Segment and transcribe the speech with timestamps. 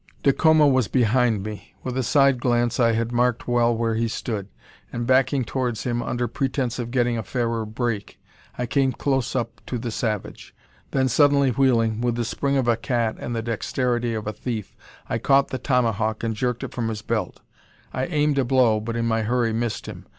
[0.23, 1.75] Dacoma was behind me.
[1.83, 4.47] With a side glance I had marked well where he stood;
[4.91, 8.19] and backing towards him, under pretence of getting a fairer "break,"
[8.57, 10.55] I came close up to the savage.
[10.89, 14.75] Then suddenly wheeling, with the spring of a cat and the dexterity of a thief,
[15.07, 17.41] I caught the tomahawk and jerked it from his belt.
[17.93, 20.07] I aimed a blow, but in my hurry missed him.